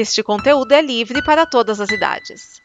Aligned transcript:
Este 0.00 0.22
conteúdo 0.22 0.70
é 0.70 0.80
livre 0.80 1.20
para 1.24 1.44
todas 1.44 1.80
as 1.80 1.90
idades. 1.90 2.62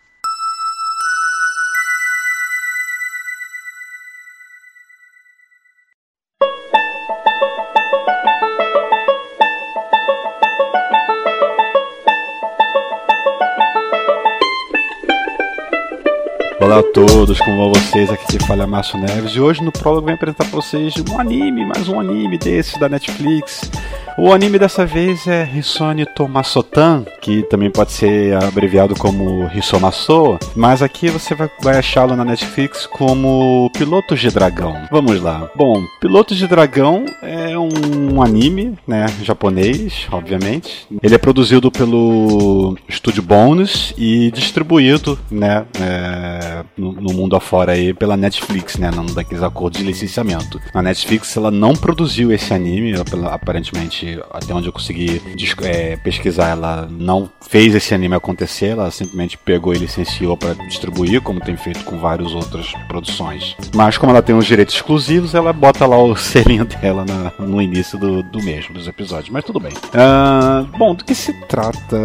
Olá 16.62 16.78
a 16.78 16.84
todos, 16.84 17.40
como 17.40 17.58
vão 17.58 17.74
vocês? 17.74 18.12
Aqui 18.12 18.28
que 18.28 18.46
fala 18.46 18.68
Márcio 18.68 19.00
Neves 19.00 19.32
e 19.32 19.40
hoje 19.40 19.64
no 19.64 19.72
prólogo 19.72 20.06
vem 20.06 20.14
apresentar 20.14 20.46
para 20.46 20.56
vocês 20.56 20.94
um 21.10 21.20
anime, 21.20 21.66
mais 21.66 21.90
um 21.90 22.00
anime 22.00 22.38
desses 22.38 22.78
da 22.78 22.88
Netflix 22.88 23.72
o 24.18 24.32
anime 24.32 24.60
dessa 24.60 24.86
vez 24.86 25.28
é 25.28 25.50
Hisone 25.56 26.06
Tomasotan, 26.06 27.06
que 27.22 27.44
também 27.44 27.72
pode 27.72 27.92
ser 27.92 28.36
abreviado 28.44 28.96
como 28.96 29.50
Hisomaso, 29.54 30.38
mas 30.56 30.82
aqui 30.82 31.10
você 31.10 31.36
vai, 31.36 31.78
achá-lo 31.78 32.16
na 32.16 32.24
Netflix 32.24 32.86
como 32.86 33.72
Pilotos 33.74 34.20
de 34.20 34.30
Dragão. 34.30 34.88
Vamos 34.92 35.20
lá. 35.22 35.50
Bom, 35.56 35.84
Pilotos 36.00 36.38
de 36.38 36.48
Dragão 36.48 37.06
é 37.22 37.58
um 37.58 38.22
anime, 38.22 38.78
né, 38.88 39.06
japonês, 39.24 40.08
obviamente. 40.12 40.88
Ele 41.02 41.16
é 41.16 41.18
produzido 41.18 41.72
pelo 41.72 42.78
Studio 42.90 43.24
Bonus 43.24 43.94
e 43.98 44.32
distribuído, 44.32 45.18
né, 45.32 45.66
é, 45.80 46.64
no, 46.78 46.92
no, 46.94 47.14
mundo 47.14 47.36
afora 47.36 47.72
aí 47.72 47.94
pela 47.94 48.16
Netflix, 48.16 48.78
né, 48.78 48.92
num 48.92 49.06
daqueles 49.06 49.44
acordos 49.44 49.80
de 49.80 49.86
licenciamento. 49.86 50.60
A 50.74 50.82
Netflix 50.82 51.36
ela 51.36 51.50
não 51.50 51.74
produziu 51.74 52.32
esse 52.32 52.54
anime, 52.54 52.94
aparentemente 53.32 54.03
até 54.32 54.54
onde 54.54 54.68
eu 54.68 54.74
consegui 54.74 55.22
é, 55.64 55.96
pesquisar, 55.98 56.50
ela 56.50 56.88
não 56.90 57.30
fez 57.42 57.76
esse 57.76 57.94
anime 57.94 58.16
acontecer, 58.16 58.68
ela 58.68 58.90
simplesmente 58.92 59.38
pegou 59.38 59.74
e 59.74 59.78
licenciou 59.78 60.38
para 60.38 60.54
distribuir, 60.54 61.22
como 61.22 61.40
tem 61.40 61.56
feito 61.56 61.84
com 61.84 61.98
várias 61.98 62.34
outras 62.34 62.72
produções. 62.88 63.56
Mas 63.76 63.98
como 63.98 64.12
ela 64.12 64.22
tem 64.22 64.36
os 64.36 64.46
direitos 64.46 64.76
exclusivos, 64.76 65.36
ela 65.36 65.54
bota 65.54 65.86
lá 65.86 65.98
o 65.98 66.16
selinho 66.18 66.66
dela 66.66 67.06
na, 67.06 67.46
no 67.46 67.62
início 67.62 67.98
do, 67.98 68.24
do 68.24 68.42
mesmo, 68.44 68.74
dos 68.74 68.88
episódios. 68.88 69.30
Mas 69.30 69.44
tudo 69.44 69.60
bem. 69.60 69.74
Uh, 69.74 70.66
bom, 70.78 70.96
do 70.96 71.04
que 71.04 71.16
se 71.16 71.34
trata 71.48 71.98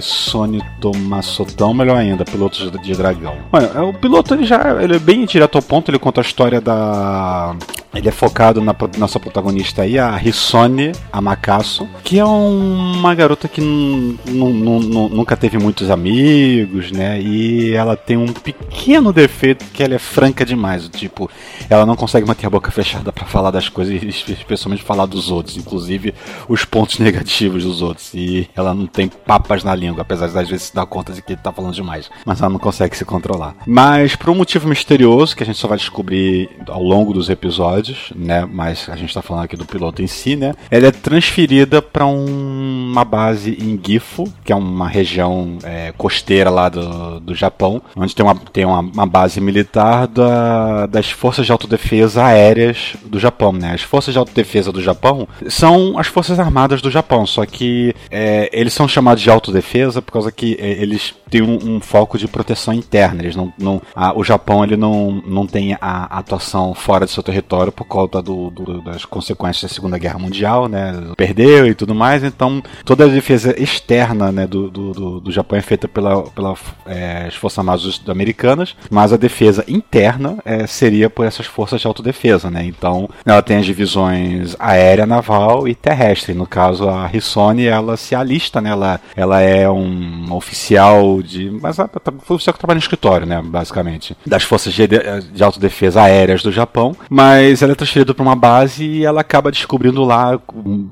Sony 0.00 0.62
Tomassotão, 0.80 1.74
melhor 1.74 1.96
ainda, 1.96 2.24
Pilotos 2.24 2.70
de 2.82 2.92
Dragão? 2.94 3.36
Olha, 3.52 3.82
o 3.84 3.94
piloto 3.94 4.34
ele 4.34 4.44
já 4.44 4.82
ele 4.82 4.96
é 4.96 4.98
bem 4.98 5.24
direto 5.24 5.56
ao 5.56 5.62
ponto, 5.62 5.90
ele 5.90 5.98
conta 5.98 6.20
a 6.20 6.22
história 6.22 6.60
da 6.60 7.56
ele 7.94 8.08
é 8.08 8.12
focado 8.12 8.60
na 8.62 8.74
nossa 8.98 9.20
protagonista 9.20 9.82
aí, 9.82 9.98
a 9.98 10.20
Hisone 10.22 10.92
Amakasu, 11.12 11.86
que 12.02 12.18
é 12.18 12.24
um, 12.24 12.94
uma 12.94 13.14
garota 13.14 13.46
que 13.48 13.60
nunca 13.60 15.36
teve 15.36 15.58
muitos 15.58 15.90
amigos, 15.90 16.90
né? 16.90 17.20
E 17.20 17.72
ela 17.74 17.96
tem 17.96 18.16
um 18.16 18.32
pequeno 18.32 19.12
defeito 19.12 19.64
que 19.72 19.82
ela 19.82 19.94
é 19.94 19.98
franca 19.98 20.44
demais. 20.44 20.88
Tipo, 20.88 21.30
ela 21.68 21.84
não 21.84 21.94
consegue 21.94 22.26
manter 22.26 22.46
a 22.46 22.50
boca 22.50 22.70
fechada 22.70 23.12
para 23.12 23.26
falar 23.26 23.50
das 23.50 23.68
coisas, 23.68 24.02
especialmente 24.02 24.82
falar 24.82 25.06
dos 25.06 25.30
outros, 25.30 25.56
inclusive 25.56 26.14
os 26.48 26.64
pontos 26.64 26.98
negativos 27.00 27.62
dos 27.64 27.82
outros. 27.82 28.12
E 28.14 28.48
ela 28.56 28.72
não 28.72 28.86
tem 28.86 29.08
papas 29.08 29.62
na 29.62 29.74
língua, 29.74 30.00
apesar 30.00 30.28
de 30.28 30.38
às 30.38 30.48
vezes 30.48 30.68
se 30.68 30.74
dar 30.74 30.86
conta 30.86 31.12
de 31.12 31.20
que 31.20 31.36
tá 31.36 31.52
falando 31.52 31.74
demais. 31.74 32.10
Mas 32.24 32.40
ela 32.40 32.50
não 32.50 32.58
consegue 32.58 32.96
se 32.96 33.04
controlar. 33.04 33.54
Mas 33.66 34.16
por 34.16 34.30
um 34.30 34.34
motivo 34.34 34.66
misterioso 34.66 35.36
que 35.36 35.42
a 35.42 35.46
gente 35.46 35.58
só 35.58 35.68
vai 35.68 35.76
descobrir 35.76 36.48
ao 36.68 36.82
longo 36.82 37.12
dos 37.12 37.28
episódios 37.28 37.81
episódios, 37.82 38.12
né? 38.14 38.48
Mas 38.50 38.88
a 38.88 38.96
gente 38.96 39.08
está 39.08 39.20
falando 39.20 39.44
aqui 39.44 39.56
do 39.56 39.66
piloto 39.66 40.02
em 40.02 40.06
si, 40.06 40.36
né? 40.36 40.54
Ela 40.70 40.86
é 40.86 40.90
transferida 40.90 41.82
para 41.82 42.06
um, 42.06 42.90
uma 42.90 43.04
base 43.04 43.58
em 43.60 43.78
Gifu, 43.82 44.32
que 44.44 44.52
é 44.52 44.56
uma 44.56 44.88
região 44.88 45.58
é, 45.64 45.92
costeira 45.96 46.48
lá 46.48 46.68
do, 46.68 47.20
do 47.20 47.34
Japão, 47.34 47.82
onde 47.96 48.14
tem 48.14 48.24
uma, 48.24 48.34
tem 48.34 48.64
uma, 48.64 48.80
uma 48.80 49.06
base 49.06 49.40
militar 49.40 50.06
da, 50.06 50.86
das 50.86 51.10
forças 51.10 51.44
de 51.44 51.52
autodefesa 51.52 52.24
aéreas 52.24 52.94
do 53.04 53.18
Japão, 53.18 53.52
né? 53.52 53.72
As 53.74 53.82
forças 53.82 54.14
de 54.14 54.18
autodefesa 54.18 54.70
do 54.72 54.80
Japão 54.80 55.26
são 55.48 55.98
as 55.98 56.06
forças 56.06 56.38
armadas 56.38 56.80
do 56.80 56.90
Japão, 56.90 57.26
só 57.26 57.44
que 57.44 57.94
é, 58.10 58.48
eles 58.52 58.72
são 58.72 58.86
chamados 58.86 59.22
de 59.22 59.30
autodefesa 59.30 60.00
por 60.00 60.12
causa 60.12 60.30
que 60.30 60.56
é, 60.60 60.82
eles 60.82 61.14
têm 61.32 61.42
um, 61.42 61.76
um, 61.76 61.80
foco 61.80 62.18
de 62.18 62.28
proteção 62.28 62.74
interna. 62.74 63.22
Eles 63.22 63.34
não, 63.34 63.52
não 63.58 63.80
a, 63.94 64.16
o 64.16 64.22
Japão 64.22 64.62
ele 64.62 64.76
não, 64.76 65.22
não 65.26 65.46
tem 65.46 65.76
a 65.80 66.18
atuação 66.18 66.74
fora 66.74 67.06
do 67.06 67.10
seu 67.10 67.22
território 67.22 67.71
por 67.72 67.84
conta 67.84 68.22
do, 68.22 68.50
do, 68.50 68.82
das 68.82 69.04
consequências 69.04 69.70
da 69.70 69.74
Segunda 69.74 69.98
Guerra 69.98 70.18
Mundial, 70.18 70.68
né? 70.68 70.92
Perdeu 71.16 71.66
e 71.66 71.74
tudo 71.74 71.94
mais, 71.94 72.22
então 72.22 72.62
toda 72.84 73.04
a 73.04 73.08
defesa 73.08 73.54
externa 73.60 74.30
né, 74.30 74.46
do, 74.46 74.70
do, 74.70 75.20
do 75.20 75.32
Japão 75.32 75.58
é 75.58 75.62
feita 75.62 75.88
pelas 75.88 76.28
pela, 76.30 76.54
é, 76.86 77.28
Forças 77.32 77.58
Armadas 77.58 78.00
americanas, 78.08 78.76
mas 78.90 79.12
a 79.12 79.16
defesa 79.16 79.64
interna 79.66 80.38
é, 80.44 80.66
seria 80.66 81.08
por 81.08 81.26
essas 81.26 81.46
forças 81.46 81.80
de 81.80 81.86
autodefesa, 81.86 82.50
né? 82.50 82.64
Então 82.64 83.08
ela 83.24 83.42
tem 83.42 83.56
as 83.56 83.66
divisões 83.66 84.54
aérea, 84.58 85.06
naval 85.06 85.66
e 85.66 85.74
terrestre. 85.74 86.34
No 86.34 86.46
caso, 86.46 86.88
a 86.88 87.06
Rissone, 87.06 87.66
ela 87.66 87.96
se 87.96 88.14
alista, 88.14 88.60
né? 88.60 88.70
Ela, 88.70 89.00
ela 89.16 89.40
é 89.40 89.68
um 89.68 90.32
oficial 90.32 91.22
de. 91.22 91.50
Mas 91.50 91.76
foi 92.22 92.36
o 92.36 92.38
que 92.38 92.52
trabalha 92.52 92.76
no 92.76 92.82
escritório, 92.82 93.26
né? 93.26 93.40
Basicamente. 93.42 94.16
Das 94.26 94.42
forças 94.42 94.72
de, 94.72 94.86
de 94.86 95.42
autodefesa 95.42 96.02
aéreas 96.02 96.42
do 96.42 96.52
Japão, 96.52 96.96
mas 97.08 97.61
ela 97.64 97.72
é 97.72 97.76
transferida 97.76 98.14
para 98.14 98.22
uma 98.22 98.36
base 98.36 98.84
e 98.84 99.04
ela 99.04 99.20
acaba 99.20 99.50
descobrindo 99.50 100.04
lá, 100.04 100.40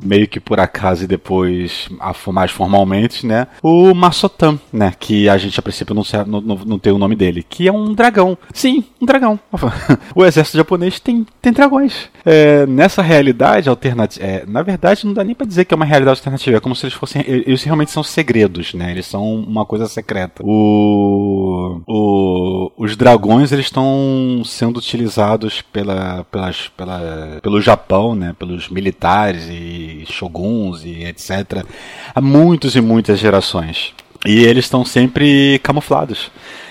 meio 0.03 0.29
que 0.29 0.41
por 0.41 0.61
acaso 0.61 1.05
e 1.05 1.07
depois 1.07 1.89
mais 2.33 2.51
formalmente, 2.51 3.27
né? 3.27 3.47
O 3.63 3.95
Masotan, 3.95 4.59
né? 4.73 4.93
Que 4.99 5.29
a 5.29 5.37
gente 5.37 5.59
a 5.59 5.63
princípio 5.63 5.95
não, 5.95 6.05
não, 6.27 6.57
não 6.57 6.79
tem 6.79 6.93
o 6.93 6.99
nome 6.99 7.17
dele, 7.17 7.45
que 7.49 7.67
é 7.69 7.73
um 7.73 7.93
dragão. 7.93 8.37
Sim, 8.53 8.85
um 9.01 9.07
dragão. 9.07 9.39
o 10.15 10.25
exército 10.25 10.59
japonês 10.59 11.01
tem, 11.01 11.27
tem 11.41 11.53
dragões. 11.53 12.09
É, 12.25 12.67
nessa 12.67 13.03
realidade 13.03 13.69
alternativa, 13.69 14.25
é, 14.25 14.45
na 14.47 14.63
verdade 14.63 15.07
não 15.07 15.13
dá 15.13 15.25
nem 15.25 15.35
para 15.35 15.47
dizer 15.47 15.65
que 15.65 15.75
é 15.75 15.77
uma 15.77 15.85
realidade 15.85 16.19
alternativa, 16.19 16.57
é 16.57 16.61
como 16.61 16.77
se 16.77 16.87
eles 16.87 16.95
fossem, 16.95 17.25
eles 17.27 17.63
realmente 17.63 17.91
são 17.91 18.03
segredos, 18.03 18.75
né? 18.75 18.91
Eles 18.91 19.07
são 19.07 19.25
uma 19.35 19.65
coisa 19.65 19.87
secreta. 19.87 20.43
O, 20.45 21.81
o 21.87 22.71
os 22.77 22.97
dragões 22.97 23.53
eles 23.53 23.67
estão 23.67 24.43
sendo 24.45 24.79
utilizados 24.79 25.63
pela, 25.63 26.25
pelas 26.25 26.60
pela, 26.69 27.39
pelo 27.43 27.61
Japão, 27.61 28.15
né, 28.15 28.35
pelos 28.39 28.69
militares 28.69 29.49
e 29.49 30.05
shoguns 30.11 30.85
e 30.85 31.05
etc. 31.05 31.65
Há 32.15 32.21
muitos 32.21 32.77
e 32.77 32.81
muitas 32.81 33.19
gerações. 33.19 33.95
E 34.27 34.45
eles 34.45 34.67
estão 34.67 34.85
sempre 34.85 35.59
camuflados. 35.63 36.31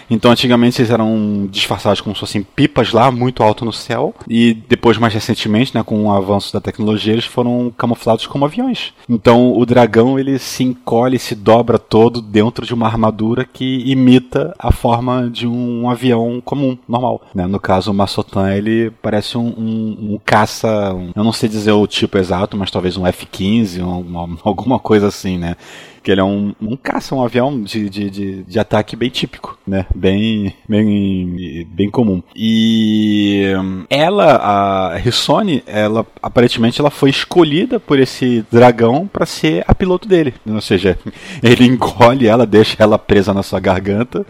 Então, 0.10 0.32
antigamente 0.32 0.82
eles 0.82 0.92
eram 0.92 1.48
disfarçados 1.50 2.02
como 2.02 2.16
se 2.16 2.20
fossem 2.20 2.44
pipas 2.44 2.92
lá, 2.92 3.12
muito 3.12 3.44
alto 3.44 3.64
no 3.64 3.74
céu. 3.74 4.14
E 4.28 4.54
depois, 4.54 4.98
mais 4.98 5.14
recentemente, 5.14 5.76
né, 5.76 5.84
com 5.84 6.06
o 6.06 6.12
avanço 6.12 6.52
da 6.52 6.62
tecnologia, 6.62 7.14
eles 7.14 7.26
foram 7.26 7.72
camuflados 7.78 8.26
como 8.28 8.46
aviões. 8.46 8.94
Então, 9.08 9.58
o 9.58 9.66
dragão 9.66 10.18
ele 10.18 10.40
se 10.40 10.64
encolhe, 10.64 11.20
se 11.20 11.36
dobra 11.36 11.78
todo 11.78 12.22
dentro 12.22 12.66
de 12.66 12.74
uma 12.74 12.88
armadura 12.88 13.46
que 13.46 13.84
imita 13.86 14.54
a 14.58 14.72
forma 14.72 15.30
de 15.30 15.48
um 15.48 15.90
avião 15.90 16.42
comum, 16.44 16.78
normal. 16.88 17.22
Né? 17.34 17.46
No 17.46 17.60
caso, 17.60 17.92
o 17.92 17.94
Massotan 17.94 18.52
ele 18.54 18.92
parece 19.02 19.38
um, 19.38 19.48
um, 19.48 20.14
um 20.14 20.20
caça, 20.24 20.94
um, 20.94 21.12
eu 21.16 21.24
não 21.24 21.32
sei 21.32 21.50
dizer 21.50 21.72
o 21.72 21.86
tipo 21.88 22.18
exato, 22.18 22.58
mas 22.58 22.72
talvez 22.72 22.98
um 22.98 23.06
F-15, 23.06 23.82
uma, 23.82 24.38
alguma 24.44 24.80
coisa 24.80 25.08
assim, 25.08 25.38
né? 25.38 25.56
que 26.02 26.12
ele 26.12 26.22
é 26.22 26.24
um, 26.24 26.54
um 26.62 26.76
caça, 26.76 27.14
um 27.14 27.24
avião 27.24 27.62
de, 27.62 27.90
de, 27.90 28.10
de, 28.10 28.44
de, 28.44 28.60
ataque 28.60 28.96
bem 28.96 29.10
típico, 29.10 29.58
né? 29.68 29.86
Bem, 30.00 30.54
bem, 30.66 31.68
bem 31.70 31.90
comum. 31.90 32.24
E 32.34 33.44
ela, 33.90 34.36
a 34.38 34.96
Rissone, 34.96 35.62
ela 35.68 36.08
aparentemente 36.24 36.80
ela 36.80 36.90
foi 36.90 37.10
escolhida 37.10 37.82
por 37.82 38.00
esse 38.00 38.46
dragão 38.50 39.06
para 39.06 39.26
ser 39.26 39.62
a 39.68 39.76
piloto 39.76 40.08
dele. 40.08 40.34
Ou 40.48 40.62
seja, 40.62 40.98
ele 41.44 41.66
engole 41.66 42.28
ela, 42.28 42.46
deixa 42.46 42.78
ela 42.80 42.98
presa 42.98 43.34
na 43.34 43.44
sua 43.44 43.60
garganta 43.60 44.26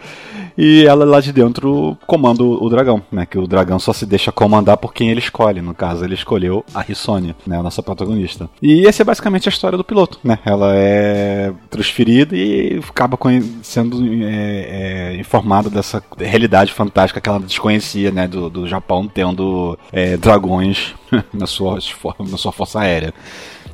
e 0.62 0.86
ela 0.86 1.06
lá 1.06 1.22
de 1.22 1.32
dentro 1.32 1.98
comanda 2.06 2.44
o 2.44 2.70
dragão, 2.70 3.02
né? 3.10 3.26
Que 3.26 3.40
o 3.40 3.48
dragão 3.48 3.80
só 3.80 3.94
se 3.94 4.06
deixa 4.06 4.30
comandar 4.30 4.76
por 4.76 4.94
quem 4.94 5.10
ele 5.10 5.22
escolhe. 5.22 5.62
No 5.62 5.74
caso, 5.74 6.04
ele 6.04 6.16
escolheu 6.16 6.66
a 6.74 6.82
Rissone, 6.82 7.34
né? 7.48 7.58
A 7.58 7.64
nossa 7.64 7.82
protagonista. 7.82 8.50
E 8.62 8.86
essa 8.86 9.02
é 9.02 9.06
basicamente 9.06 9.48
a 9.48 9.52
história 9.52 9.78
do 9.78 9.86
piloto, 9.86 10.20
né? 10.22 10.38
Ela 10.44 10.76
é 10.76 11.54
transferida 11.70 12.36
e 12.36 12.82
acaba 12.90 13.18
sendo 13.64 14.04
é, 14.26 15.14
é, 15.14 15.16
informada 15.16 15.70
dessa 15.70 16.04
realidade 16.18 16.74
fantástica 16.74 17.22
que 17.22 17.30
ela 17.30 17.40
desconhecia, 17.40 18.12
né? 18.12 18.28
Do, 18.28 18.50
do 18.50 18.68
Japão 18.68 19.08
tendo 19.08 19.80
é, 19.94 20.18
dragões 20.18 20.94
na, 21.32 21.48
sua, 21.48 21.80
na 22.20 22.38
sua 22.38 22.52
força 22.52 22.82
aérea. 22.82 23.14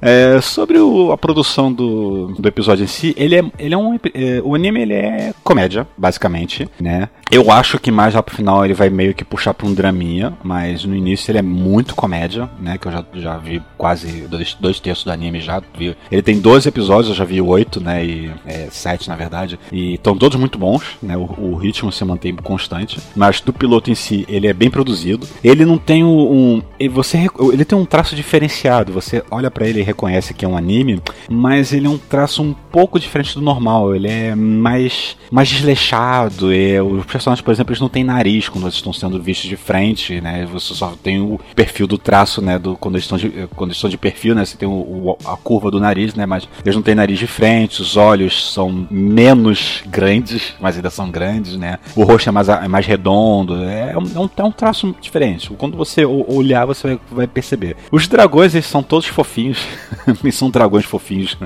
É, 0.01 0.39
sobre 0.41 0.77
o, 0.77 1.11
a 1.11 1.17
produção 1.17 1.71
do, 1.71 2.27
do 2.27 2.47
episódio 2.47 2.83
em 2.83 2.87
si, 2.87 3.13
ele 3.17 3.35
é, 3.35 3.43
ele 3.57 3.73
é 3.73 3.77
um. 3.77 3.95
É, 4.13 4.41
o 4.43 4.55
anime 4.55 4.81
ele 4.81 4.93
é 4.93 5.33
comédia, 5.43 5.87
basicamente, 5.97 6.67
né? 6.79 7.09
Eu 7.31 7.51
acho 7.51 7.79
que 7.79 7.91
mais 7.91 8.13
lá 8.13 8.21
pro 8.21 8.35
final 8.35 8.63
ele 8.63 8.73
vai 8.73 8.89
meio 8.89 9.13
que 9.13 9.25
puxar 9.25 9.53
pra 9.53 9.67
um 9.67 9.73
draminha, 9.73 10.37
mas 10.43 10.85
no 10.85 10.95
início 10.95 11.31
ele 11.31 11.39
é 11.39 11.41
muito 11.41 11.95
comédia, 11.95 12.49
né? 12.59 12.77
Que 12.77 12.87
eu 12.87 12.91
já, 12.91 13.05
já 13.15 13.37
vi 13.37 13.61
quase 13.77 14.21
dois, 14.27 14.55
dois 14.59 14.79
terços 14.79 15.03
do 15.03 15.11
anime 15.11 15.41
já. 15.41 15.61
Vi. 15.77 15.95
Ele 16.11 16.21
tem 16.21 16.39
12 16.39 16.69
episódios, 16.69 17.09
eu 17.09 17.15
já 17.15 17.25
vi 17.25 17.41
oito, 17.41 17.81
né? 17.81 18.05
E 18.05 18.31
é, 18.45 18.67
sete, 18.69 19.09
na 19.09 19.15
verdade. 19.15 19.59
E 19.71 19.95
estão 19.95 20.15
todos 20.17 20.39
muito 20.39 20.59
bons, 20.59 20.83
né? 21.01 21.17
O, 21.17 21.23
o, 21.23 21.55
ritmo 21.55 21.91
se 21.91 22.05
mantém 22.05 22.35
constante. 22.35 22.99
Mas 23.15 23.41
do 23.41 23.51
piloto 23.51 23.89
em 23.89 23.95
si, 23.95 24.25
ele 24.29 24.47
é 24.47 24.53
bem 24.53 24.69
produzido. 24.69 25.27
Ele 25.43 25.65
não 25.65 25.77
tem 25.77 26.03
um. 26.03 26.61
um 26.79 26.89
você, 26.89 27.27
ele 27.51 27.65
tem 27.65 27.77
um 27.77 27.85
traço 27.85 28.15
diferenciado. 28.15 28.93
Você 28.93 29.23
olha 29.31 29.49
para 29.49 29.67
ele 29.67 29.79
e 29.79 29.83
reconhece 29.95 30.33
que 30.33 30.43
é 30.43 30.47
um 30.47 30.57
anime, 30.57 31.01
mas 31.29 31.71
ele 31.71 31.87
é 31.87 31.89
um 31.89 31.97
traço 31.97 32.43
um 32.43 32.53
pouco 32.53 32.99
diferente 32.99 33.33
do 33.33 33.41
normal. 33.41 33.95
Ele 33.95 34.09
é 34.09 34.35
mais, 34.35 35.17
mais 35.31 35.47
desleixado. 35.47 36.53
E 36.53 36.79
os 36.81 37.05
personagens, 37.05 37.41
por 37.41 37.51
exemplo, 37.51 37.71
eles 37.71 37.81
não 37.81 37.89
têm 37.89 38.03
nariz 38.03 38.49
quando 38.49 38.65
eles 38.65 38.75
estão 38.75 38.91
sendo 38.91 39.21
vistos 39.21 39.49
de 39.49 39.55
frente, 39.55 40.19
né? 40.19 40.45
Você 40.51 40.73
só 40.73 40.93
tem 41.01 41.21
o 41.21 41.39
perfil 41.55 41.87
do 41.87 41.97
traço, 41.97 42.41
né? 42.41 42.59
Do, 42.59 42.75
quando, 42.75 42.95
eles 42.95 43.05
estão 43.05 43.17
de, 43.17 43.29
quando 43.55 43.69
eles 43.69 43.77
estão 43.77 43.89
de 43.89 43.97
perfil, 43.97 44.35
né? 44.35 44.43
Você 44.43 44.57
tem 44.57 44.67
o, 44.67 44.71
o, 44.71 45.17
a 45.25 45.37
curva 45.37 45.71
do 45.71 45.79
nariz, 45.79 46.13
né? 46.13 46.25
Mas 46.25 46.47
eles 46.63 46.75
não 46.75 46.83
têm 46.83 46.93
nariz 46.93 47.17
de 47.17 47.27
frente, 47.27 47.81
os 47.81 47.95
olhos 47.95 48.53
são 48.53 48.87
menos 48.91 49.81
grandes, 49.87 50.53
mas 50.59 50.75
ainda 50.75 50.89
são 50.89 51.09
grandes, 51.09 51.55
né? 51.55 51.79
O 51.95 52.03
rosto 52.03 52.27
é 52.27 52.31
mais, 52.31 52.49
é 52.49 52.67
mais 52.67 52.85
redondo. 52.85 53.63
É, 53.63 53.93
é, 53.93 53.97
um, 53.97 54.29
é 54.35 54.43
um 54.43 54.51
traço 54.51 54.93
diferente. 54.99 55.49
Quando 55.57 55.77
você 55.77 56.03
olhar, 56.05 56.65
você 56.65 56.87
vai, 56.87 56.99
vai 57.11 57.27
perceber. 57.27 57.77
Os 57.91 58.07
dragões, 58.07 58.53
eles 58.53 58.65
são 58.65 58.83
todos 58.83 59.07
fofinhos. 59.07 59.65
são 60.31 60.49
dragões 60.49 60.85
fofinhos. 60.85 61.37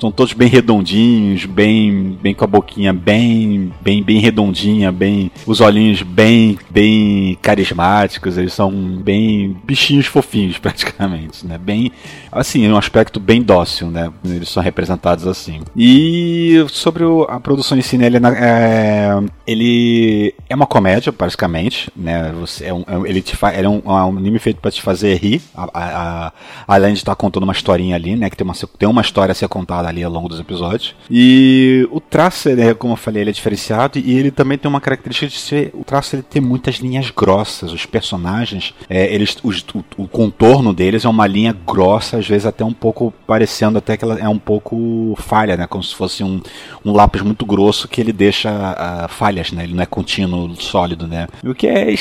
São 0.00 0.10
todos 0.10 0.32
bem 0.32 0.48
redondinhos, 0.48 1.44
bem, 1.44 2.18
bem 2.22 2.34
com 2.34 2.44
a 2.44 2.46
boquinha 2.46 2.90
bem, 2.90 3.70
bem, 3.82 4.02
bem 4.02 4.18
redondinha, 4.18 4.90
bem, 4.90 5.30
os 5.46 5.60
olhinhos 5.60 6.00
bem, 6.00 6.58
bem 6.70 7.36
carismáticos. 7.42 8.38
Eles 8.38 8.54
são 8.54 8.70
bem 8.72 9.54
bichinhos 9.62 10.06
fofinhos 10.06 10.56
praticamente, 10.58 11.46
né? 11.46 11.58
Bem, 11.58 11.92
assim, 12.32 12.66
um 12.66 12.78
aspecto 12.78 13.20
bem 13.20 13.42
dócil, 13.42 13.90
né? 13.90 14.10
Eles 14.24 14.48
são 14.48 14.62
representados 14.62 15.26
assim. 15.26 15.60
E 15.76 16.64
sobre 16.68 17.04
o, 17.04 17.24
a 17.24 17.38
produção 17.38 17.76
em 17.76 17.98
né? 17.98 18.06
Ele 18.06 18.18
é, 18.26 19.22
ele 19.46 20.34
é 20.48 20.54
uma 20.54 20.66
comédia, 20.66 21.12
basicamente, 21.12 21.90
né? 21.94 22.32
Você 22.40 22.64
é 22.64 22.72
um, 22.72 22.84
é 22.86 23.08
ele 23.08 23.20
te 23.20 23.36
faz, 23.36 23.58
é 23.58 23.68
um, 23.68 23.82
é 23.84 24.04
um 24.04 24.16
anime 24.16 24.38
feito 24.38 24.60
para 24.62 24.70
te 24.70 24.80
fazer 24.80 25.14
rir, 25.16 25.42
a, 25.54 25.64
a, 25.64 26.26
a, 26.26 26.32
além 26.66 26.94
de 26.94 27.00
estar 27.00 27.14
contando 27.16 27.42
uma 27.42 27.52
historinha 27.52 27.96
ali, 27.96 28.16
né? 28.16 28.30
Que 28.30 28.36
tem 28.36 28.46
uma, 28.46 28.54
tem 28.78 28.88
uma 28.88 29.02
história 29.02 29.32
a 29.32 29.34
ser 29.34 29.48
contada 29.48 29.89
ali 29.90 30.02
ao 30.02 30.10
longo 30.10 30.28
dos 30.28 30.40
episódios. 30.40 30.94
E 31.10 31.86
o 31.90 32.00
traço, 32.00 32.48
ele, 32.48 32.74
como 32.74 32.94
eu 32.94 32.96
falei, 32.96 33.22
ele 33.22 33.30
é 33.30 33.32
diferenciado 33.32 33.98
e 33.98 34.18
ele 34.18 34.30
também 34.30 34.56
tem 34.56 34.68
uma 34.68 34.80
característica 34.80 35.28
de 35.28 35.38
ser 35.38 35.70
o 35.74 35.84
traço 35.84 36.16
ele 36.16 36.22
tem 36.22 36.40
muitas 36.40 36.76
linhas 36.76 37.10
grossas. 37.10 37.72
Os 37.72 37.86
personagens, 37.86 38.74
é, 38.88 39.12
eles, 39.12 39.36
os, 39.42 39.64
o, 39.74 39.84
o, 39.96 40.08
contorno 40.08 40.72
deles 40.72 41.04
é 41.04 41.08
uma 41.08 41.26
linha 41.26 41.56
grossa, 41.66 42.18
às 42.18 42.26
vezes 42.26 42.46
até 42.46 42.64
um 42.64 42.72
pouco 42.72 43.12
parecendo 43.26 43.78
até 43.78 43.96
que 43.96 44.04
ela 44.04 44.18
é 44.18 44.28
um 44.28 44.38
pouco 44.38 45.14
falha, 45.18 45.56
né? 45.56 45.66
Como 45.66 45.82
se 45.82 45.94
fosse 45.94 46.22
um, 46.22 46.40
um 46.84 46.92
lápis 46.92 47.22
muito 47.22 47.44
grosso 47.44 47.88
que 47.88 48.00
ele 48.00 48.12
deixa 48.12 48.50
uh, 48.50 49.08
falhas, 49.08 49.52
né? 49.52 49.64
Ele 49.64 49.74
não 49.74 49.82
é 49.82 49.86
contínuo, 49.86 50.54
sólido, 50.56 51.06
né? 51.06 51.26
O 51.44 51.54
que 51.54 51.66
é, 51.66 51.94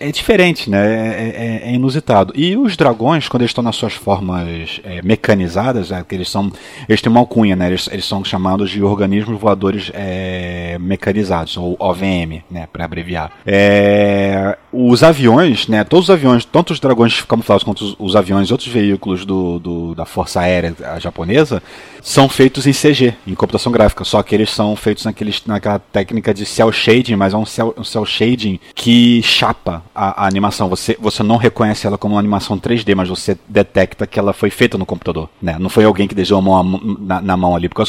é 0.00 0.10
diferente, 0.10 0.70
né? 0.70 0.86
É, 0.86 1.62
é, 1.64 1.70
é 1.70 1.74
inusitado. 1.74 2.32
E 2.36 2.56
os 2.56 2.76
dragões, 2.76 3.28
quando 3.28 3.42
eles 3.42 3.50
estão 3.50 3.64
nas 3.64 3.76
suas 3.76 3.92
formas 3.92 4.80
é, 4.84 5.02
mecanizadas, 5.02 5.90
é, 5.90 6.02
que 6.02 6.14
eles 6.14 6.28
são, 6.28 6.52
eles 6.88 7.02
têm 7.02 7.10
uma 7.10 7.25
alcunha, 7.26 7.56
né? 7.56 7.66
Eles, 7.66 7.88
eles 7.90 8.04
são 8.04 8.24
chamados 8.24 8.70
de 8.70 8.82
organismos 8.82 9.38
voadores 9.38 9.90
é, 9.92 10.78
mecanizados, 10.80 11.56
ou 11.56 11.76
OVM, 11.78 12.42
né? 12.50 12.68
Para 12.72 12.84
abreviar. 12.84 13.32
É, 13.44 14.56
os 14.76 15.02
aviões, 15.02 15.66
né? 15.68 15.82
Todos 15.84 16.08
os 16.08 16.10
aviões, 16.10 16.44
tanto 16.44 16.72
os 16.72 16.80
dragões 16.80 17.22
camuflados 17.22 17.64
quanto 17.64 17.84
os, 17.84 17.96
os 17.98 18.16
aviões 18.16 18.48
e 18.48 18.52
outros 18.52 18.70
veículos 18.70 19.24
do, 19.24 19.58
do, 19.58 19.94
da 19.94 20.04
Força 20.04 20.40
Aérea 20.40 20.74
japonesa 20.98 21.62
são 22.02 22.28
feitos 22.28 22.68
em 22.68 22.72
CG, 22.72 23.14
em 23.26 23.34
computação 23.34 23.72
gráfica. 23.72 24.04
Só 24.04 24.22
que 24.22 24.34
eles 24.34 24.50
são 24.50 24.76
feitos 24.76 25.04
naqueles, 25.04 25.42
naquela 25.44 25.78
técnica 25.78 26.32
de 26.32 26.46
cel 26.46 26.70
shading, 26.70 27.16
mas 27.16 27.34
é 27.34 27.36
um 27.36 27.44
cel, 27.44 27.74
um 27.76 27.82
cel 27.82 28.06
shading 28.06 28.60
que 28.74 29.20
chapa 29.22 29.82
a, 29.94 30.24
a, 30.24 30.26
animação. 30.28 30.68
Você, 30.68 30.96
você 31.00 31.22
não 31.24 31.36
reconhece 31.36 31.86
ela 31.86 31.98
como 31.98 32.14
uma 32.14 32.20
animação 32.20 32.58
3D, 32.58 32.94
mas 32.94 33.08
você 33.08 33.36
detecta 33.48 34.06
que 34.06 34.20
ela 34.20 34.32
foi 34.32 34.50
feita 34.50 34.78
no 34.78 34.86
computador. 34.86 35.28
Né? 35.42 35.56
Não 35.58 35.68
foi 35.68 35.84
alguém 35.84 36.06
que 36.06 36.14
deixou 36.14 36.38
a 36.38 36.42
mão 36.42 36.96
na, 37.00 37.20
na 37.20 37.36
mão 37.36 37.56
ali. 37.56 37.68
Porque 37.68 37.82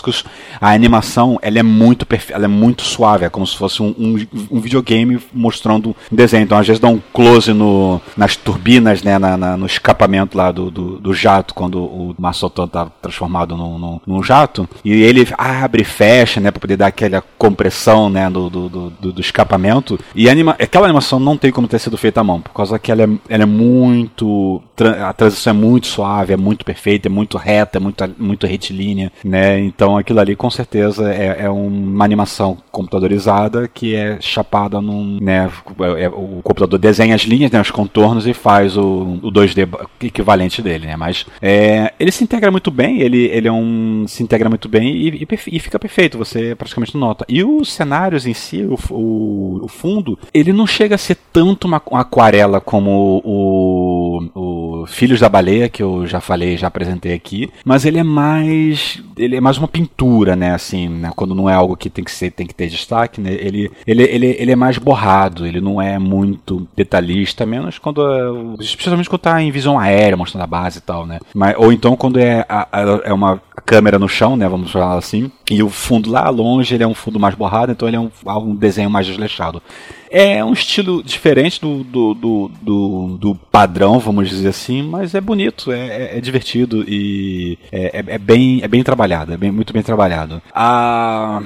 a 0.60 0.72
animação 0.72 1.38
ela 1.42 1.60
é 1.60 1.64
muito 1.64 2.08
ela 2.30 2.46
é 2.46 2.48
muito 2.48 2.82
suave, 2.84 3.26
é 3.26 3.30
como 3.30 3.46
se 3.46 3.56
fosse 3.56 3.84
um, 3.84 3.94
um, 3.98 4.28
um, 4.50 4.60
videogame 4.60 5.20
mostrando 5.34 5.96
um 6.12 6.16
desenho. 6.16 6.44
Então, 6.44 6.58
às 6.58 6.66
vezes 6.66 6.77
dá 6.80 6.88
um 6.88 7.02
close 7.14 7.54
no, 7.54 8.02
nas 8.16 8.36
turbinas, 8.36 9.04
né? 9.04 9.18
Na, 9.18 9.38
na, 9.38 9.58
no 9.58 9.66
escapamento 9.66 10.38
lá 10.38 10.52
do, 10.52 10.70
do, 10.70 11.00
do, 11.00 11.14
jato, 11.14 11.54
quando 11.54 11.80
o 11.80 12.16
Massotan 12.18 12.68
tá 12.68 12.88
transformado 13.02 13.56
num, 13.56 13.78
num, 13.78 14.00
num, 14.06 14.24
jato. 14.24 14.68
E 14.84 14.92
ele 14.92 15.28
abre 15.38 15.82
e 15.82 15.86
fecha, 15.86 16.40
né? 16.40 16.52
Pra 16.52 16.60
poder 16.60 16.78
dar 16.78 16.88
aquela 16.88 17.24
compressão, 17.38 18.10
né? 18.10 18.30
Do, 18.30 18.50
do, 18.50 18.70
do, 18.70 18.90
do 19.12 19.22
escapamento. 19.22 20.00
E 20.16 20.30
anima, 20.30 20.56
aquela 20.60 20.86
animação 20.86 21.20
não 21.20 21.38
tem 21.38 21.52
como 21.52 21.68
ter 21.68 21.80
sido 21.80 21.98
feita 21.98 22.22
à 22.22 22.24
mão, 22.24 22.42
por 22.42 22.54
causa 22.54 22.80
que 22.80 22.92
ela 22.92 23.04
é, 23.04 23.10
ela 23.30 23.44
é 23.44 23.46
muito. 23.46 24.62
A 25.04 25.14
transição 25.14 25.52
é 25.52 25.56
muito 25.56 25.88
suave, 25.88 26.34
é 26.34 26.38
muito 26.38 26.64
perfeita, 26.64 27.08
é 27.08 27.10
muito 27.10 27.38
reta, 27.38 27.78
é 27.78 27.82
muito, 27.82 28.04
muito 28.18 28.46
retilínea, 28.46 29.12
né? 29.24 29.60
Então 29.60 29.98
aquilo 29.98 30.20
ali 30.20 30.36
com 30.36 30.50
certeza 30.50 31.12
é, 31.12 31.46
é 31.46 31.50
uma 31.50 32.06
animação 32.06 32.58
computadorizada 32.72 33.68
que 33.68 33.96
é 33.96 34.18
chapada 34.22 34.80
num. 34.82 35.20
Né, 35.22 35.50
é, 35.80 36.04
é, 36.04 36.10
o 36.10 36.42
computador 36.44 36.67
desenha 36.76 37.14
as 37.14 37.22
linhas, 37.22 37.52
né, 37.52 37.62
os 37.62 37.70
contornos 37.70 38.26
e 38.26 38.34
faz 38.34 38.76
o, 38.76 39.20
o 39.22 39.32
2D 39.32 39.68
equivalente 40.02 40.62
dele, 40.62 40.88
né? 40.88 40.96
Mas 40.96 41.26
é, 41.42 41.94
ele 42.00 42.12
se 42.12 42.24
integra 42.24 42.50
muito 42.50 42.72
bem, 42.72 43.02
ele, 43.02 43.26
ele 43.26 43.48
é 43.48 43.52
um. 43.52 44.06
se 44.08 44.24
integra 44.24 44.50
muito 44.50 44.68
bem 44.68 44.96
e, 44.96 45.10
e, 45.24 45.28
e 45.56 45.60
fica 45.60 45.78
perfeito, 45.78 46.18
você 46.18 46.56
praticamente 46.56 46.96
não 46.96 47.08
nota. 47.08 47.26
E 47.30 47.44
os 47.44 47.72
cenários 47.72 48.26
em 48.26 48.34
si, 48.34 48.64
o, 48.64 48.78
o, 48.92 49.66
o 49.66 49.68
fundo, 49.68 50.18
ele 50.34 50.52
não 50.52 50.66
chega 50.66 50.96
a 50.96 50.98
ser 50.98 51.18
tanto 51.32 51.68
uma, 51.68 51.82
uma 51.92 52.02
aquarela 52.02 52.60
como 52.60 53.22
o, 53.24 54.30
o 54.34 54.67
Filhos 54.86 55.20
da 55.20 55.30
Baleia, 55.30 55.70
que 55.70 55.82
eu 55.82 56.06
já 56.06 56.20
falei, 56.20 56.58
já 56.58 56.68
apresentei 56.68 57.14
aqui, 57.14 57.50
mas 57.66 57.86
ele 57.86 57.98
é 57.98 58.04
mais. 58.04 59.02
ele 59.18 59.36
é 59.36 59.42
mais 59.42 59.58
uma 59.58 59.68
pintura, 59.68 60.36
né? 60.36 60.54
Assim, 60.54 60.88
né, 60.88 61.12
quando 61.16 61.34
não 61.34 61.50
é 61.50 61.54
algo 61.54 61.76
que 61.76 61.90
tem 61.90 62.04
que 62.04 62.12
ser, 62.12 62.32
tem 62.32 62.46
que 62.46 62.56
ter 62.56 62.68
destaque, 62.68 63.22
né? 63.22 63.34
Ele, 63.34 63.72
ele, 63.86 64.04
ele, 64.04 64.36
ele 64.40 64.52
é 64.52 64.56
mais 64.56 64.78
borrado, 64.78 65.46
ele 65.46 65.62
não 65.62 65.82
é 65.82 65.98
muito 65.98 66.68
detalhista, 66.76 67.46
menos 67.46 67.78
quando. 67.80 68.56
Especialmente 68.60 69.10
quando 69.10 69.22
tá 69.22 69.42
em 69.42 69.52
visão 69.52 69.80
aérea, 69.80 70.18
mostrando 70.18 70.44
a 70.44 70.48
base 70.48 70.80
e 70.80 70.82
tal, 70.82 71.06
né? 71.06 71.20
Mas, 71.34 71.56
ou 71.58 71.72
então 71.72 71.96
quando 71.96 72.20
é, 72.20 72.46
a, 72.48 72.68
a, 72.72 73.02
é 73.06 73.14
uma 73.14 73.42
câmera 73.66 73.98
no 73.98 74.08
chão, 74.08 74.36
né? 74.36 74.48
Vamos 74.48 74.72
falar 74.72 74.98
assim. 74.98 75.32
E 75.50 75.64
o 75.64 75.70
fundo 75.70 76.12
lá 76.12 76.30
longe, 76.30 76.76
ele 76.76 76.84
é 76.84 76.88
um 76.88 76.94
fundo 76.94 77.20
mais 77.20 77.34
borrado, 77.34 77.72
então 77.72 77.88
ele 77.88 77.96
é 77.96 78.00
um, 78.00 78.12
um 78.26 78.56
desenho 78.56 78.90
mais 78.90 79.08
desleixado. 79.08 79.62
É 80.10 80.44
um 80.44 80.54
estilo 80.54 81.04
diferente 81.04 81.60
do, 81.60 81.84
do, 81.84 82.14
do, 82.14 82.52
do, 82.62 83.18
do 83.18 83.36
padrão, 83.36 84.00
vamos 84.00 84.30
dizer 84.30 84.50
assim, 84.50 84.82
mas 84.82 85.14
é 85.16 85.22
bonito, 85.22 85.72
é, 85.72 85.88
é, 85.88 86.18
é 86.18 86.22
divertido 86.22 86.84
e 86.88 87.58
é, 87.72 88.00
é, 88.00 88.16
é, 88.16 88.18
bem, 88.18 88.62
é 88.62 88.68
bem 88.68 88.84
trabalhado, 88.84 89.34
é 89.34 89.38
bem, 89.38 89.52
muito 89.52 89.74
bem 89.74 89.84
trabalhado. 89.84 90.42
A, 90.54 91.42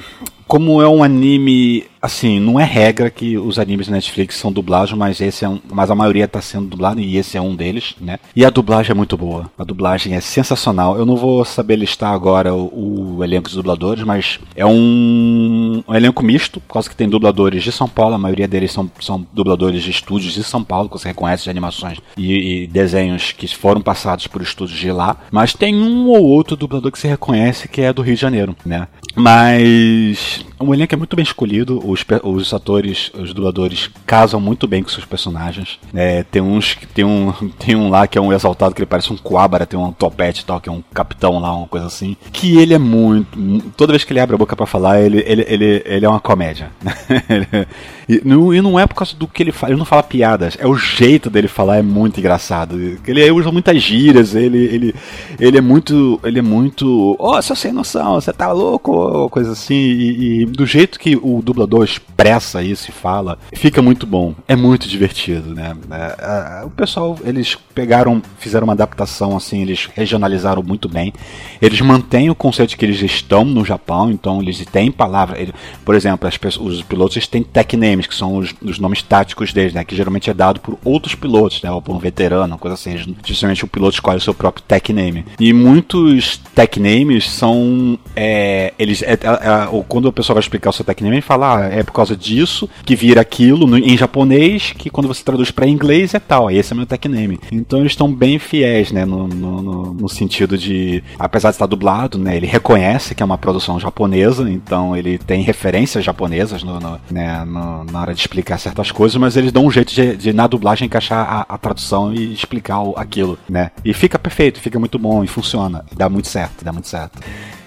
como 0.46 0.82
é 0.82 0.88
um 0.88 1.02
anime 1.02 1.84
assim, 2.02 2.40
não 2.40 2.58
é 2.58 2.64
regra 2.64 3.08
que 3.08 3.38
os 3.38 3.60
animes 3.60 3.86
da 3.86 3.94
Netflix 3.94 4.36
são 4.36 4.52
dublados, 4.52 4.92
mas 4.92 5.20
esse 5.20 5.44
é 5.44 5.48
um, 5.48 5.60
mas 5.72 5.88
a 5.88 5.94
maioria 5.94 6.24
está 6.24 6.42
sendo 6.42 6.66
dublado 6.66 7.00
e 7.00 7.16
esse 7.16 7.36
é 7.36 7.40
um 7.40 7.54
deles, 7.54 7.94
né? 8.00 8.18
E 8.34 8.44
a 8.44 8.50
dublagem 8.50 8.90
é 8.90 8.94
muito 8.94 9.16
boa. 9.16 9.48
A 9.56 9.62
dublagem 9.62 10.14
é 10.14 10.20
sensacional. 10.20 10.98
Eu 10.98 11.06
não 11.06 11.16
vou 11.16 11.44
saber 11.44 11.76
listar 11.76 12.12
agora 12.12 12.52
o, 12.52 13.16
o 13.16 13.24
elenco 13.24 13.48
de 13.48 13.54
dubladores, 13.54 13.91
mas 14.00 14.40
é 14.56 14.64
um, 14.64 15.82
um, 15.86 15.94
elenco 15.94 16.24
misto, 16.24 16.60
por 16.60 16.74
causa 16.74 16.88
que 16.88 16.96
tem 16.96 17.08
dubladores 17.08 17.62
de 17.62 17.72
São 17.72 17.88
Paulo, 17.88 18.14
a 18.14 18.18
maioria 18.18 18.48
deles 18.48 18.72
são, 18.72 18.90
são 19.00 19.26
dubladores 19.32 19.82
de 19.82 19.90
estúdios 19.90 20.34
de 20.34 20.42
São 20.42 20.64
Paulo, 20.64 20.88
que 20.88 20.98
você 20.98 21.08
reconhece 21.08 21.44
de 21.44 21.50
animações 21.50 21.98
e, 22.16 22.62
e 22.62 22.66
desenhos 22.66 23.32
que 23.32 23.46
foram 23.48 23.80
passados 23.80 24.26
por 24.26 24.42
estúdios 24.42 24.78
de 24.78 24.90
lá, 24.90 25.16
mas 25.30 25.52
tem 25.52 25.74
um 25.74 26.08
ou 26.08 26.24
outro 26.24 26.56
dublador 26.56 26.90
que 26.90 26.98
você 26.98 27.08
reconhece 27.08 27.68
que 27.68 27.80
é 27.80 27.92
do 27.92 28.02
Rio 28.02 28.14
de 28.14 28.20
Janeiro, 28.20 28.56
né? 28.64 28.88
Mas 29.14 30.44
o 30.62 30.74
elenco 30.74 30.94
é 30.94 30.96
muito 30.96 31.16
bem 31.16 31.22
escolhido, 31.22 31.80
os, 31.84 32.04
os 32.22 32.54
atores, 32.54 33.10
os 33.14 33.32
dubladores 33.34 33.90
casam 34.06 34.40
muito 34.40 34.66
bem 34.66 34.82
com 34.82 34.88
seus 34.88 35.04
personagens. 35.04 35.78
É, 35.94 36.22
tem 36.22 36.40
uns 36.42 36.74
que 36.74 36.86
tem 36.86 37.04
um, 37.04 37.32
tem 37.58 37.76
um 37.76 37.88
lá 37.88 38.06
que 38.06 38.18
é 38.18 38.20
um 38.20 38.32
exaltado 38.32 38.74
que 38.74 38.80
ele 38.80 38.86
parece 38.86 39.12
um 39.12 39.16
coabra, 39.16 39.66
tem 39.66 39.78
um 39.78 39.92
topete 39.92 40.42
e 40.42 40.44
tal, 40.44 40.60
que 40.60 40.68
é 40.68 40.72
um 40.72 40.82
capitão 40.92 41.38
lá, 41.38 41.54
uma 41.54 41.66
coisa 41.66 41.86
assim. 41.86 42.16
Que 42.32 42.58
ele 42.58 42.74
é 42.74 42.78
muito. 42.78 43.72
Toda 43.76 43.92
vez 43.92 44.04
que 44.04 44.12
ele 44.12 44.20
abre 44.20 44.34
a 44.34 44.38
boca 44.38 44.56
para 44.56 44.66
falar, 44.66 45.00
ele, 45.00 45.22
ele, 45.26 45.44
ele, 45.48 45.82
ele 45.84 46.06
é 46.06 46.08
uma 46.08 46.20
comédia. 46.20 46.70
E 48.08 48.20
não, 48.24 48.52
e 48.52 48.60
não 48.60 48.78
é 48.78 48.86
por 48.86 48.94
causa 48.94 49.14
do 49.16 49.26
que 49.26 49.42
ele 49.42 49.52
fala, 49.52 49.72
ele 49.72 49.78
não 49.78 49.84
fala 49.84 50.02
piadas, 50.02 50.56
é 50.58 50.66
o 50.66 50.74
jeito 50.74 51.30
dele 51.30 51.48
falar 51.48 51.78
é 51.78 51.82
muito 51.82 52.18
engraçado. 52.18 52.78
Ele 53.06 53.30
usa 53.30 53.50
muitas 53.50 53.80
gírias, 53.80 54.34
ele, 54.34 54.58
ele, 54.58 54.94
ele 55.38 55.58
é 55.58 55.60
muito. 55.60 56.20
Ele 56.24 56.38
é 56.38 56.42
muito. 56.42 57.16
Oh, 57.18 57.40
seu 57.42 57.56
sem 57.56 57.72
noção, 57.72 58.14
você 58.14 58.32
tá 58.32 58.52
louco, 58.52 59.28
coisa 59.30 59.52
assim. 59.52 59.74
E, 59.74 60.42
e, 60.42 60.46
do 60.46 60.66
jeito 60.66 60.98
que 60.98 61.16
o 61.16 61.40
dublador 61.42 61.84
expressa 61.84 62.62
isso 62.62 62.90
e 62.90 62.92
fala, 62.92 63.38
fica 63.54 63.80
muito 63.80 64.06
bom. 64.06 64.34
É 64.46 64.56
muito 64.56 64.88
divertido, 64.88 65.54
né? 65.54 65.76
É, 65.90 66.60
é, 66.60 66.64
o 66.64 66.70
pessoal, 66.70 67.18
eles 67.24 67.56
pegaram, 67.74 68.22
fizeram 68.38 68.64
uma 68.64 68.72
adaptação 68.72 69.36
assim, 69.36 69.62
eles 69.62 69.88
regionalizaram 69.94 70.62
muito 70.62 70.88
bem. 70.88 71.12
Eles 71.60 71.80
mantêm 71.80 72.30
o 72.30 72.34
conceito 72.34 72.76
que 72.76 72.84
eles 72.84 73.00
estão 73.02 73.44
no 73.44 73.64
Japão, 73.64 74.10
então 74.10 74.40
eles 74.40 74.64
têm 74.66 74.90
palavras. 74.90 75.48
Por 75.84 75.94
exemplo, 75.94 76.28
as 76.28 76.38
os 76.58 76.82
pilotos 76.82 77.26
têm 77.26 77.42
tech 77.42 77.76
names, 77.76 78.01
que 78.06 78.14
são 78.14 78.36
os, 78.36 78.54
os, 78.62 78.78
nomes 78.78 79.02
táticos 79.02 79.52
deles, 79.52 79.72
né? 79.72 79.84
Que 79.84 79.96
geralmente 79.96 80.30
é 80.30 80.34
dado 80.34 80.60
por 80.60 80.78
outros 80.84 81.14
pilotos, 81.14 81.62
né? 81.62 81.70
Ou 81.70 81.80
por 81.80 81.94
um 81.94 81.98
veterano, 81.98 82.58
coisa 82.58 82.74
assim. 82.74 82.96
Justamente 83.24 83.64
o 83.64 83.68
piloto 83.68 83.94
escolhe 83.94 84.18
o 84.18 84.20
seu 84.20 84.34
próprio 84.34 84.64
tech 84.66 84.92
name. 84.92 85.24
E 85.38 85.52
muitos 85.52 86.38
tech 86.54 86.78
names 86.78 87.30
são. 87.30 87.98
É, 88.14 88.72
eles, 88.78 89.02
é, 89.02 89.12
é, 89.12 89.14
é, 89.14 89.84
quando 89.88 90.06
o 90.06 90.12
pessoal 90.12 90.34
vai 90.34 90.42
explicar 90.42 90.70
o 90.70 90.72
seu 90.72 90.84
tech 90.84 91.02
name, 91.02 91.16
ele 91.16 91.22
fala, 91.22 91.58
ah, 91.58 91.64
é 91.66 91.82
por 91.82 91.92
causa 91.92 92.16
disso 92.16 92.68
que 92.84 92.96
vira 92.96 93.20
aquilo 93.20 93.66
no, 93.66 93.78
em 93.78 93.96
japonês, 93.96 94.72
que 94.76 94.90
quando 94.90 95.08
você 95.08 95.22
traduz 95.22 95.50
para 95.50 95.66
inglês 95.66 96.14
é 96.14 96.18
tal. 96.18 96.50
Esse 96.50 96.72
é 96.72 96.76
meu 96.76 96.86
tech 96.86 97.08
name. 97.08 97.38
Então 97.50 97.80
eles 97.80 97.92
estão 97.92 98.12
bem 98.12 98.38
fiéis, 98.38 98.92
né? 98.92 99.04
No, 99.04 99.26
no, 99.28 99.62
no, 99.62 99.94
no 99.94 100.08
sentido 100.08 100.56
de, 100.58 101.02
apesar 101.18 101.50
de 101.50 101.56
estar 101.56 101.66
dublado, 101.66 102.18
né? 102.18 102.36
Ele 102.36 102.46
reconhece 102.46 103.14
que 103.14 103.22
é 103.22 103.26
uma 103.26 103.38
produção 103.38 103.78
japonesa, 103.78 104.48
então 104.50 104.96
ele 104.96 105.18
tem 105.18 105.42
referências 105.42 106.04
japonesas 106.04 106.62
no, 106.62 106.78
no, 106.78 107.00
né, 107.10 107.44
no, 107.44 107.81
na 107.84 108.00
hora 108.00 108.14
de 108.14 108.20
explicar 108.20 108.58
certas 108.58 108.90
coisas, 108.90 109.16
mas 109.16 109.36
eles 109.36 109.52
dão 109.52 109.66
um 109.66 109.70
jeito 109.70 109.92
de, 109.92 110.16
de 110.16 110.32
na 110.32 110.46
dublagem 110.46 110.86
encaixar 110.86 111.26
a, 111.28 111.54
a, 111.54 111.58
tradução 111.58 112.12
e 112.12 112.32
explicar 112.32 112.82
o, 112.82 112.94
aquilo, 112.96 113.38
né? 113.48 113.70
E 113.84 113.92
fica 113.92 114.18
perfeito, 114.18 114.60
fica 114.60 114.78
muito 114.78 114.98
bom 114.98 115.24
e 115.24 115.26
funciona, 115.26 115.84
dá 115.96 116.08
muito 116.08 116.28
certo, 116.28 116.64
dá 116.64 116.72
muito 116.72 116.88
certo. 116.88 117.20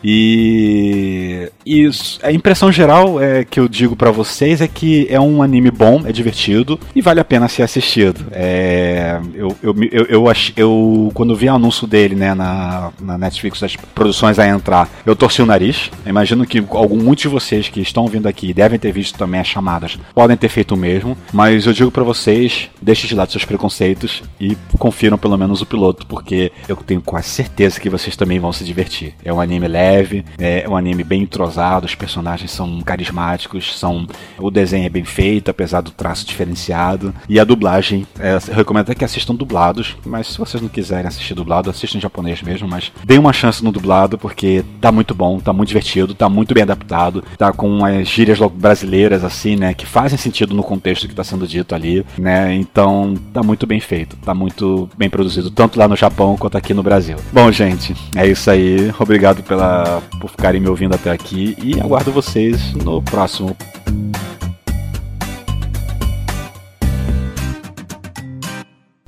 E, 0.07 1.49
e 1.65 1.89
a 2.21 2.31
impressão 2.31 2.71
geral 2.71 3.19
é 3.19 3.43
que 3.43 3.59
eu 3.59 3.67
digo 3.67 3.95
para 3.95 4.11
vocês 4.11 4.61
é 4.61 4.67
que 4.67 5.07
é 5.09 5.19
um 5.19 5.41
anime 5.41 5.71
bom, 5.71 6.03
é 6.05 6.11
divertido 6.11 6.79
e 6.95 7.01
vale 7.01 7.19
a 7.19 7.25
pena 7.25 7.47
ser 7.47 7.63
assistido. 7.63 8.23
É, 8.31 9.19
eu, 9.33 9.55
eu, 9.63 9.75
eu, 9.91 10.05
eu, 10.05 10.33
eu, 10.55 11.11
quando 11.15 11.35
vi 11.35 11.47
o 11.47 11.55
anúncio 11.55 11.87
dele 11.87 12.13
né, 12.13 12.35
na, 12.35 12.91
na 13.01 13.17
Netflix, 13.17 13.59
das 13.59 13.75
produções 13.75 14.37
a 14.37 14.47
entrar, 14.47 14.87
eu 15.07 15.15
torci 15.15 15.41
o 15.41 15.45
nariz. 15.45 15.89
Imagino 16.05 16.45
que 16.45 16.63
algum, 16.69 17.01
muitos 17.01 17.23
de 17.23 17.27
vocês 17.27 17.67
que 17.67 17.81
estão 17.81 18.05
vindo 18.05 18.27
aqui 18.27 18.53
devem 18.53 18.77
ter 18.77 18.91
visto 18.91 19.17
também 19.17 19.41
as 19.41 19.47
chamadas, 19.47 19.97
podem 20.13 20.37
ter 20.37 20.49
feito 20.49 20.75
o 20.75 20.77
mesmo, 20.77 21.17
mas 21.33 21.65
eu 21.65 21.73
digo 21.73 21.89
para 21.89 22.03
vocês, 22.03 22.69
deixem 22.79 23.07
de 23.07 23.15
lado 23.15 23.31
seus 23.31 23.43
preconceitos 23.43 24.21
e 24.39 24.55
confiram 24.77 25.17
pelo 25.17 25.35
menos 25.35 25.63
o 25.63 25.65
piloto, 25.65 26.05
porque 26.05 26.51
eu 26.69 26.75
tenho 26.75 27.01
quase 27.01 27.29
certeza 27.29 27.79
que 27.79 27.89
vocês 27.89 28.15
também 28.15 28.39
vão 28.39 28.53
se 28.53 28.63
divertir. 28.63 29.15
É 29.23 29.33
um 29.33 29.41
anime 29.41 29.67
leve 29.67 29.94
leve, 29.95 30.25
é 30.37 30.67
um 30.67 30.75
anime 30.75 31.03
bem 31.03 31.23
entrosado, 31.23 31.85
os 31.85 31.95
personagens 31.95 32.51
são 32.51 32.81
carismáticos, 32.81 33.77
são 33.77 34.07
o 34.37 34.51
desenho 34.51 34.85
é 34.85 34.89
bem 34.89 35.05
feito, 35.05 35.49
apesar 35.49 35.81
do 35.81 35.91
traço 35.91 36.25
diferenciado, 36.25 37.13
e 37.29 37.39
a 37.39 37.43
dublagem, 37.43 38.05
é, 38.19 38.35
eu 38.35 38.53
recomendo 38.53 38.83
até 38.83 38.95
que 38.95 39.05
assistam 39.05 39.35
dublados, 39.35 39.95
mas 40.05 40.27
se 40.27 40.37
vocês 40.37 40.61
não 40.61 40.69
quiserem 40.69 41.07
assistir 41.07 41.33
dublado, 41.33 41.69
assistam 41.69 41.97
em 41.97 42.01
japonês 42.01 42.41
mesmo, 42.41 42.67
mas 42.67 42.91
deem 43.03 43.19
uma 43.19 43.33
chance 43.33 43.63
no 43.63 43.71
dublado, 43.71 44.17
porque 44.17 44.63
tá 44.81 44.91
muito 44.91 45.15
bom, 45.15 45.39
tá 45.39 45.53
muito 45.53 45.69
divertido, 45.69 46.13
tá 46.13 46.27
muito 46.27 46.53
bem 46.53 46.63
adaptado, 46.63 47.23
tá 47.37 47.51
com 47.51 47.85
as 47.85 48.07
gírias 48.07 48.39
brasileiras, 48.53 49.23
assim, 49.23 49.55
né, 49.55 49.73
que 49.73 49.85
fazem 49.85 50.17
sentido 50.17 50.53
no 50.53 50.63
contexto 50.63 51.07
que 51.07 51.15
tá 51.15 51.23
sendo 51.23 51.47
dito 51.47 51.73
ali, 51.73 52.05
né, 52.17 52.53
então 52.53 53.15
tá 53.33 53.41
muito 53.41 53.65
bem 53.65 53.79
feito, 53.79 54.15
tá 54.17 54.33
muito 54.33 54.89
bem 54.97 55.09
produzido, 55.09 55.49
tanto 55.49 55.79
lá 55.79 55.87
no 55.87 55.95
Japão 55.95 56.35
quanto 56.37 56.57
aqui 56.57 56.73
no 56.73 56.83
Brasil. 56.83 57.17
Bom, 57.31 57.51
gente, 57.51 57.95
é 58.15 58.27
isso 58.27 58.49
aí, 58.49 58.93
obrigado 58.99 59.43
pela 59.43 59.74
por 60.19 60.29
ficarem 60.29 60.61
me 60.61 60.67
ouvindo 60.67 60.95
até 60.95 61.11
aqui 61.11 61.55
e 61.61 61.79
aguardo 61.79 62.11
vocês 62.11 62.73
no 62.73 63.01
próximo. 63.01 63.55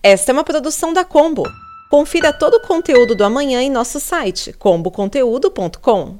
Esta 0.01 0.31
é 0.31 0.33
uma 0.33 0.43
produção 0.43 0.93
da 0.93 1.03
Combo. 1.03 1.43
Confira 1.89 2.31
todo 2.31 2.55
o 2.55 2.61
conteúdo 2.61 3.15
do 3.15 3.23
amanhã 3.23 3.61
em 3.61 3.69
nosso 3.69 3.99
site 3.99 4.53
comboconteúdo.com. 4.53 6.19